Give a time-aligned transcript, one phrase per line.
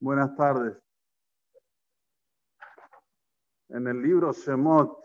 [0.00, 0.76] Buenas tardes.
[3.68, 5.04] En el libro Shemot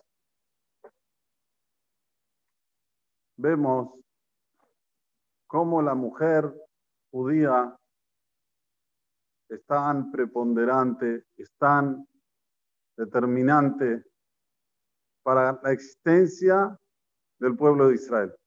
[3.38, 4.00] vemos
[5.48, 6.54] cómo la mujer
[7.12, 7.76] judía
[9.50, 12.06] es tan preponderante, es tan
[12.98, 14.04] determinante
[15.24, 16.78] para la existencia
[17.40, 18.39] del pueblo de Israel.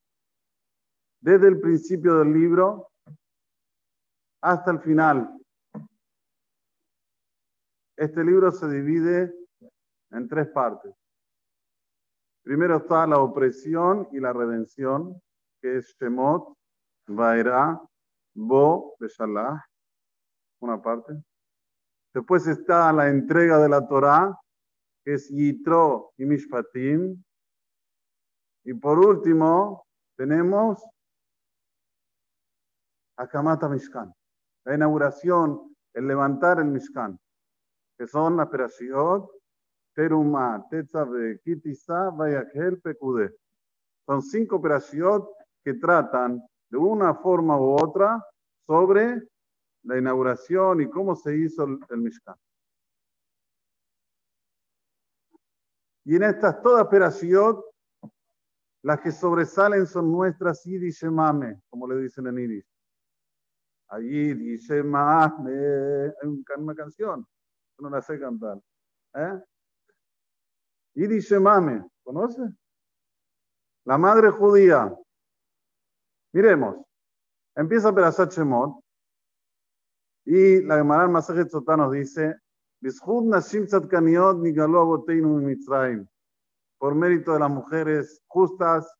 [1.22, 2.90] Desde el principio del libro
[4.42, 5.38] hasta el final.
[7.96, 9.32] Este libro se divide
[10.10, 10.92] en tres partes.
[12.42, 15.22] Primero está la opresión y la redención,
[15.60, 16.56] que es Shemot,
[17.06, 17.80] Vaera,
[18.34, 19.64] Bo, Beshalah,
[20.60, 21.22] una parte.
[22.12, 24.36] Después está la entrega de la Torá,
[25.04, 27.22] que es Yitro y Mishpatim.
[28.64, 29.86] Y por último,
[30.16, 30.82] tenemos
[33.22, 34.12] Akamata Mishkan,
[34.64, 37.16] la inauguración, el levantar el Mishkan,
[37.96, 39.30] que son las Perashiot,
[39.94, 43.30] Teruma, Tetzabe, Kitisa, Vayakhel, Pekude.
[44.06, 45.28] Son cinco Perashiot
[45.62, 48.20] que tratan de una forma u otra
[48.66, 49.22] sobre
[49.84, 52.34] la inauguración y cómo se hizo el, Mishkan.
[56.04, 57.64] Y en estas todas Perashiot,
[58.82, 62.71] las que sobresalen son nuestras Yiddish Mame, como le dicen en Yiddish.
[63.92, 65.52] Allí dice Mame,
[66.22, 67.26] hay una canción,
[67.78, 68.58] no la sé cantar.
[69.14, 69.42] ¿Eh?
[70.94, 72.40] Yiddish Mame, ¿conoce?
[73.84, 74.96] La madre judía.
[76.32, 76.76] Miremos,
[77.54, 78.82] empieza Perashat Shemot,
[80.24, 82.34] y la Gemara Masajet Sotá nos dice,
[86.78, 88.90] por mérito de las mujeres justas,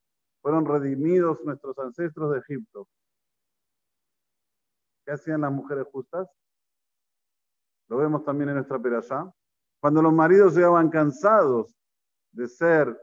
[0.43, 2.87] fueron redimidos nuestros ancestros de Egipto.
[5.05, 6.29] ¿Qué hacían las mujeres justas?
[7.89, 9.33] Lo vemos también en nuestra perashá.
[9.81, 11.75] Cuando los maridos llegaban cansados
[12.31, 12.97] de ser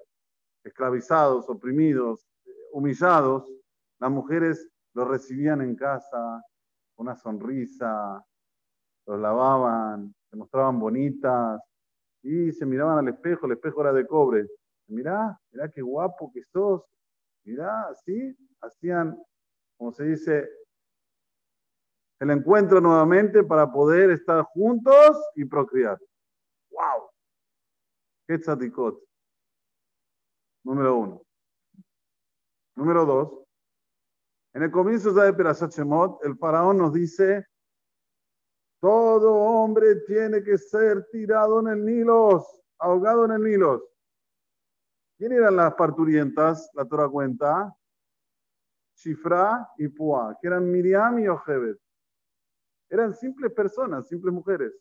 [0.63, 2.25] esclavizados, oprimidos,
[2.71, 3.51] humillados,
[3.99, 6.41] las mujeres los recibían en casa,
[6.95, 8.23] una sonrisa,
[9.05, 11.61] los lavaban, se mostraban bonitas
[12.21, 14.47] y se miraban al espejo, el espejo era de cobre.
[14.87, 16.83] Mirá, mirá qué guapo que sos,
[17.43, 19.21] mirá, así, hacían,
[19.77, 20.49] como se dice,
[22.19, 25.97] el encuentro nuevamente para poder estar juntos y procrear.
[26.71, 27.09] ¡Wow!
[28.27, 29.01] ¡Qué tzatikot!
[30.63, 31.21] Número uno.
[32.75, 33.39] Número dos,
[34.53, 35.73] en el comienzo de Perashat
[36.23, 37.45] el faraón nos dice,
[38.81, 42.45] todo hombre tiene que ser tirado en el Nilo,
[42.79, 43.89] ahogado en el Nilo.
[45.17, 46.69] ¿Quién eran las parturientas?
[46.73, 47.75] La Torah cuenta.
[48.95, 51.79] Shifra y Pua, que eran Miriam y Ojebet.
[52.89, 54.73] Eran simples personas, simples mujeres.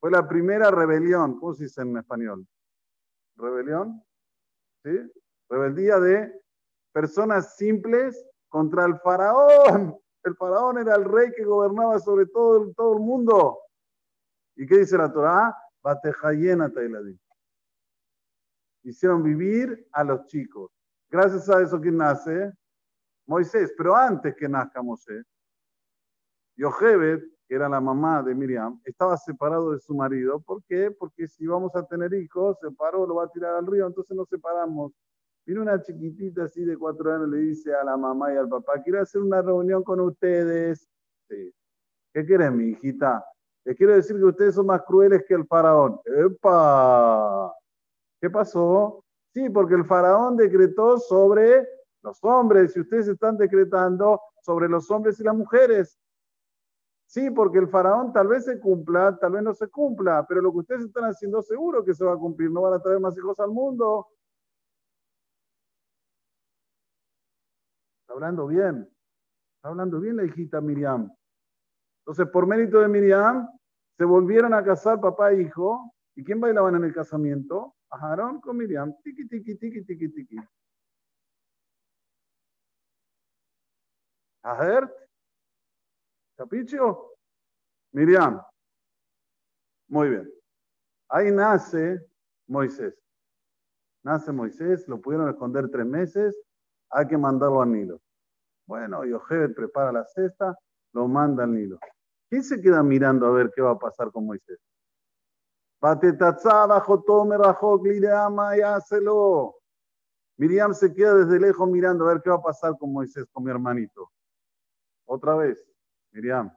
[0.00, 2.46] Fue la primera rebelión, ¿cómo se dice en español?
[3.36, 4.02] ¿Rebelión?
[4.84, 4.98] ¿Sí?
[5.48, 6.42] Rebeldía de
[6.92, 9.98] personas simples contra el faraón.
[10.24, 13.58] El faraón era el rey que gobernaba sobre todo, todo el mundo.
[14.56, 15.56] ¿Y qué dice la Torah?
[15.82, 17.18] Batejayena Tailadí.
[18.84, 20.70] Hicieron vivir a los chicos.
[21.10, 22.52] Gracias a eso, ¿quién nace?
[23.26, 23.72] Moisés.
[23.76, 25.24] Pero antes que nazca Moisés,
[26.56, 30.40] Yochebed, que era la mamá de Miriam, estaba separado de su marido.
[30.40, 30.90] ¿Por qué?
[30.90, 34.16] Porque si vamos a tener hijos, se paró, lo va a tirar al río, entonces
[34.16, 34.92] nos separamos.
[35.44, 38.80] Viene una chiquitita así de cuatro años, le dice a la mamá y al papá,
[38.82, 40.88] quiero hacer una reunión con ustedes.
[41.28, 43.24] ¿Qué quieren, mi hijita?
[43.64, 46.00] Les quiero decir que ustedes son más crueles que el faraón.
[46.04, 47.52] ¡Epa!
[48.20, 49.04] ¿Qué pasó?
[49.32, 51.66] Sí, porque el faraón decretó sobre
[52.02, 55.98] los hombres y ustedes están decretando sobre los hombres y las mujeres.
[57.12, 60.50] Sí, porque el faraón tal vez se cumpla, tal vez no se cumpla, pero lo
[60.50, 62.50] que ustedes están haciendo seguro que se va a cumplir.
[62.50, 64.08] No van a traer más hijos al mundo.
[68.08, 68.88] hablando bien.
[69.56, 71.10] Está hablando bien la hijita Miriam.
[72.00, 73.46] Entonces, por mérito de Miriam,
[73.98, 75.92] se volvieron a casar papá e hijo.
[76.16, 77.74] ¿Y quién bailaban en el casamiento?
[77.90, 78.94] A con Miriam.
[79.02, 80.36] Tiki, tiki, tiki, tiki, tiki.
[84.42, 85.01] Ahert.
[86.42, 87.12] ¿Capicho?
[87.92, 88.42] Miriam.
[89.86, 90.32] Muy bien.
[91.08, 92.04] Ahí nace
[92.48, 92.98] Moisés.
[94.02, 96.36] Nace Moisés, lo pudieron esconder tres meses
[96.90, 98.00] hay que mandarlo al Nilo.
[98.66, 100.58] Bueno, Yochebed prepara la cesta,
[100.92, 101.78] lo manda al Nilo.
[102.28, 104.58] ¿Quién se queda mirando a ver qué va a pasar con Moisés?
[110.36, 113.44] Miriam se queda desde lejos mirando a ver qué va a pasar con Moisés, con
[113.44, 114.10] mi hermanito.
[115.06, 115.71] otra vez,
[116.12, 116.54] Miriam.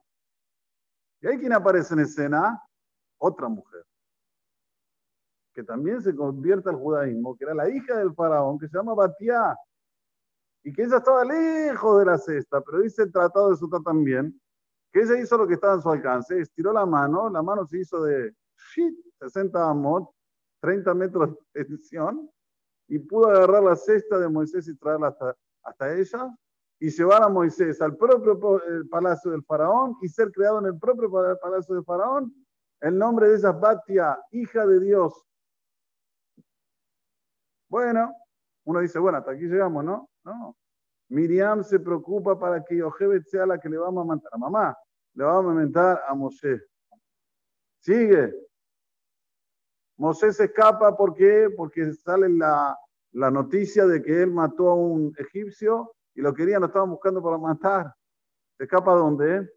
[1.21, 2.61] ¿Y hay quien aparece en escena?
[3.17, 3.85] Otra mujer,
[5.53, 8.93] que también se convierte al judaísmo, que era la hija del faraón, que se llama
[8.93, 9.57] Batiá,
[10.63, 14.39] y que ella estaba lejos de la cesta, pero dice el tratado de Sotá también,
[14.91, 17.79] que ella hizo lo que estaba en su alcance, estiró la mano, la mano se
[17.79, 18.35] hizo de
[19.19, 20.11] 60 amot,
[20.61, 22.29] 30 metros de extensión,
[22.87, 25.15] y pudo agarrar la cesta de Moisés y traerla
[25.63, 26.35] hasta ella,
[26.79, 28.39] y llevar a Moisés al propio
[28.89, 31.09] palacio del faraón y ser creado en el propio
[31.41, 32.33] palacio del faraón.
[32.81, 35.25] El nombre de ella es Batia, hija de Dios.
[37.69, 38.13] Bueno,
[38.65, 40.09] uno dice, bueno, hasta aquí llegamos, ¿no?
[40.23, 40.55] No.
[41.09, 44.77] Miriam se preocupa para que Yochebet sea la que le va a amamantar a mamá,
[45.13, 46.61] le va a amamantar a Moshe.
[47.79, 48.33] Sigue.
[49.97, 51.49] Mosé se escapa, ¿por qué?
[51.55, 52.77] Porque sale la,
[53.13, 57.21] la noticia de que él mató a un egipcio y lo querían, lo estaban buscando
[57.21, 57.93] para matar.
[58.57, 59.51] ¿Se escapa a dónde?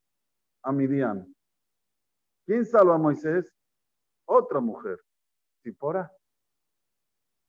[0.64, 1.32] A Midian.
[2.44, 3.54] ¿Quién salva a Moisés?
[4.26, 4.98] Otra mujer.
[5.62, 6.12] Sipora.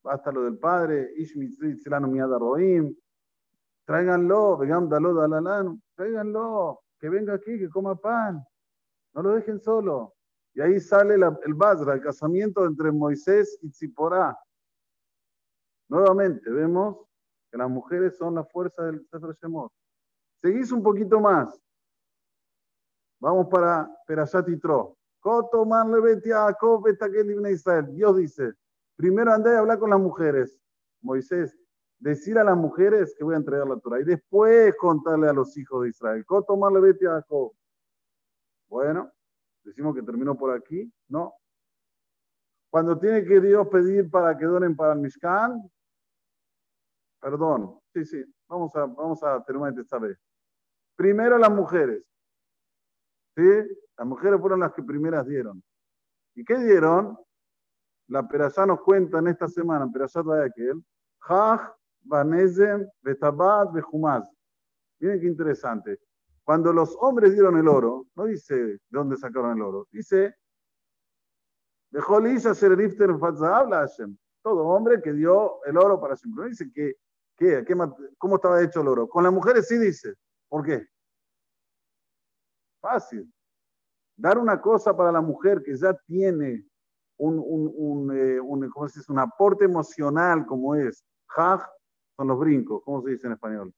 [0.04, 1.12] Basta lo del padre,
[2.40, 2.96] Roim.
[3.86, 5.82] Tráiganlo, vengan, dalo, dalalán.
[5.96, 8.46] Tráiganlo, que venga aquí, que coma pan.
[9.14, 10.16] No lo dejen solo.
[10.54, 14.38] Y ahí sale el Basra, el casamiento entre Moisés y Tzipora.
[15.90, 17.09] Nuevamente vemos
[17.52, 19.72] que las mujeres son la fuerza del Sefer Shemot.
[20.42, 21.62] Seguís un poquito más.
[23.20, 24.96] Vamos para Perashat Yitro.
[27.92, 28.54] Dios dice,
[28.96, 30.58] primero andé a hablar con las mujeres.
[31.02, 31.58] Moisés,
[31.98, 35.58] decir a las mujeres que voy a entregar la Torah y después contarle a los
[35.58, 36.26] hijos de Israel.
[38.70, 39.12] Bueno,
[39.64, 40.92] decimos que terminó por aquí.
[41.10, 41.34] No.
[42.70, 45.70] Cuando tiene que Dios pedir para que donen para el Mishkan,
[47.22, 50.18] Perdón, sí, sí, vamos a, vamos a terminar esta vez.
[50.96, 52.04] Primero las mujeres.
[53.36, 53.44] ¿Sí?
[53.98, 55.62] Las mujeres fueron las que primeras dieron.
[56.36, 57.18] ¿Y qué dieron?
[58.08, 60.84] La Perashá nos cuenta en esta semana, en Perashá de aquel,
[61.22, 64.28] Haj, Banezem, Betabat, Bejumaz.
[65.00, 66.00] Miren qué interesante.
[66.44, 70.36] Cuando los hombres dieron el oro, no dice de dónde sacaron el oro, dice,
[73.54, 74.18] habla Hashem.
[74.42, 76.44] Todo hombre que dio el oro para siempre.
[76.44, 76.96] No dice que
[77.40, 77.66] ¿Qué?
[78.18, 79.08] ¿Cómo estaba hecho el oro?
[79.08, 80.14] Con las mujeres sí dice.
[80.50, 80.86] ¿Por qué?
[82.82, 83.34] Fácil.
[84.18, 86.66] Dar una cosa para la mujer que ya tiene
[87.18, 88.70] un, un, un, eh, un,
[89.08, 91.06] un aporte emocional como es.
[91.34, 91.66] Haj
[92.18, 92.82] son los brincos.
[92.84, 93.74] ¿Cómo se dice en español?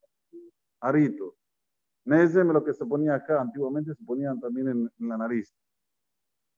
[0.80, 1.36] Arito.
[2.04, 5.54] Nezem, lo que se ponía acá, antiguamente se ponían también en, la nariz.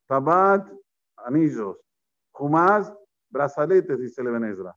[0.06, 0.66] Tabat,
[1.16, 1.76] anillos.
[2.32, 2.90] Jumaz,
[3.28, 4.74] brazaletes, dice Levenezra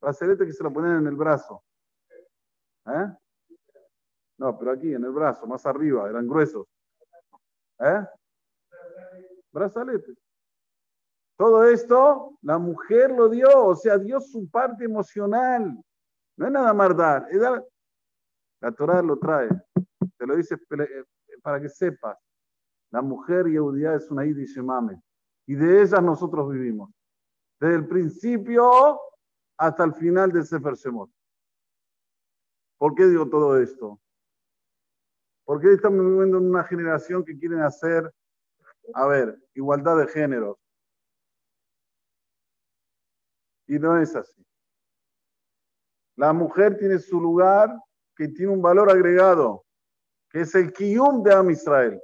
[0.00, 1.62] brazalete que se lo ponen en el brazo.
[2.86, 3.06] ¿Eh?
[4.38, 6.66] No, pero aquí, en el brazo, más arriba, eran gruesos.
[7.78, 8.06] ¿Eh?
[9.52, 10.16] Brazaletes.
[11.36, 15.82] Todo esto, la mujer lo dio, o sea, dio su parte emocional.
[16.36, 17.26] No es nada más dar,
[18.60, 19.48] La Torah lo trae,
[20.18, 21.04] te lo dice eh,
[21.42, 22.18] para que sepas.
[22.90, 24.24] La mujer Yehudía es una
[24.62, 25.00] mame
[25.46, 26.90] y de ellas nosotros vivimos.
[27.58, 29.00] Desde el principio
[29.60, 31.10] hasta el final del Sefer Shemot.
[32.78, 34.00] ¿Por qué digo todo esto?
[35.44, 38.10] Porque estamos viviendo en una generación que quieren hacer,
[38.94, 40.56] a ver, igualdad de géneros.
[43.66, 44.42] Y no es así.
[46.16, 47.70] La mujer tiene su lugar
[48.16, 49.66] que tiene un valor agregado,
[50.30, 52.00] que es el kiyum de Am Israel,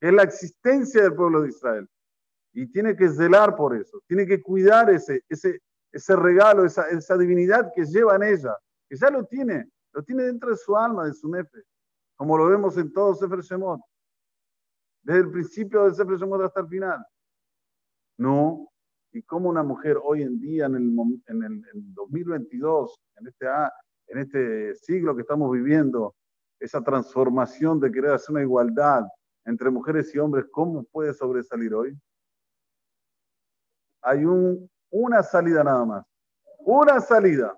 [0.00, 1.88] que es la existencia del pueblo de Israel.
[2.52, 5.60] Y tiene que zelar por eso, tiene que cuidar ese, ese,
[5.92, 8.56] ese regalo, esa, esa divinidad que lleva en ella,
[8.88, 11.62] que ya lo tiene, lo tiene dentro de su alma, de su nefe,
[12.16, 13.80] como lo vemos en todo Sefer Shemot,
[15.02, 17.04] desde el principio del Sefer Shemot hasta el final.
[18.18, 18.70] No,
[19.12, 23.46] y como una mujer hoy en día, en el, en el, 2022, en este,
[24.06, 26.14] en este siglo que estamos viviendo,
[26.60, 29.04] esa transformación de querer hacer una igualdad
[29.46, 31.98] entre mujeres y hombres, ¿cómo puede sobresalir hoy?
[34.02, 36.06] Hay un una salida nada más.
[36.60, 37.56] Una salida.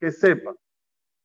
[0.00, 0.54] Que sepa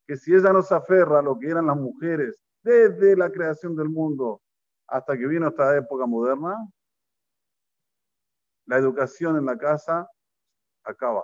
[0.08, 3.76] que si ella no se aferra a lo que eran las mujeres desde la creación
[3.76, 4.42] del mundo
[4.88, 6.58] hasta que vino esta época moderna,
[8.66, 10.10] la educación en la casa
[10.84, 11.24] acaba.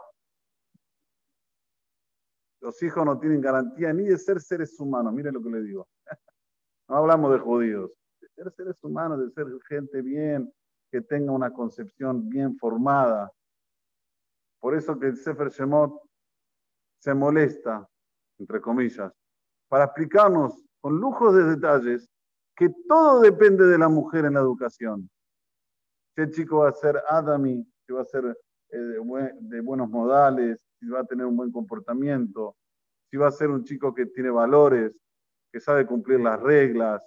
[2.62, 5.88] Los hijos no tienen garantía ni de ser seres humanos, miren lo que le digo.
[6.88, 10.52] No hablamos de judíos, de ser seres humanos, de ser gente bien,
[10.92, 13.32] que tenga una concepción bien formada,
[14.60, 16.02] por eso que el Sefer Shemot
[17.00, 17.88] se molesta,
[18.38, 19.12] entre comillas,
[19.68, 22.10] para explicarnos con lujos de detalles
[22.56, 25.10] que todo depende de la mujer en la educación.
[26.16, 28.38] El chico va a ser Adami, si va a ser
[28.72, 32.58] eh, de, buenos modales, si va a tener un buen comportamiento,
[33.10, 34.94] si va a ser un chico que tiene valores,
[35.52, 37.02] que sabe cumplir las reglas,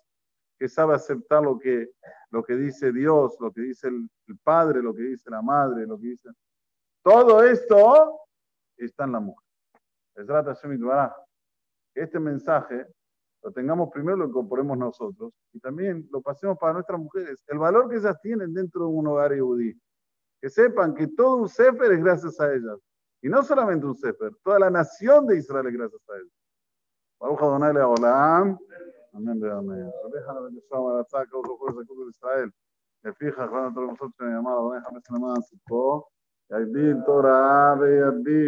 [0.59, 1.91] que sabe aceptar lo que,
[2.31, 4.09] lo que dice Dios, lo que dice el,
[4.43, 6.31] padre, lo que dice la madre, lo que dice...
[7.03, 8.21] Todo esto
[8.77, 9.47] está en la mujer.
[10.15, 10.27] Es
[11.95, 12.87] que este mensaje
[13.43, 17.43] lo tengamos primero, lo incorporemos nosotros y también lo pasemos para nuestras mujeres.
[17.49, 19.79] El valor que ellas tienen dentro de un hogar yudí.
[20.41, 22.79] Que sepan que todo un sefer es gracias a ellas.
[23.21, 26.33] Y no solamente un sefer, toda la nación de Israel es gracias a ellas.
[27.19, 28.59] Baruch Adonai Leolam.
[29.13, 29.91] Amén, amén.
[30.13, 32.53] Deja la bendición a la saca, otro juez de Israel.
[33.03, 36.09] Me fija cuando nosotros llamamos, Adonai Jamés Namán, Sipó.
[36.52, 38.34] יגדיל תורה ויגדיל